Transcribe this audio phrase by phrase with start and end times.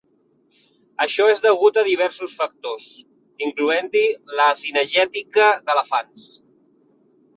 [1.03, 2.87] Això és degut a diversos factors,
[3.49, 4.03] incloent-hi
[4.41, 6.27] la cinegètica d'elefants.